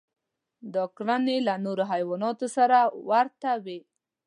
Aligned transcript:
دا 0.73 0.83
کړنې 0.95 1.37
له 1.47 1.53
نورو 1.65 1.83
حیواناتو 1.91 2.47
سره 2.55 2.77
ورته 3.09 3.51
وې. 3.63 3.79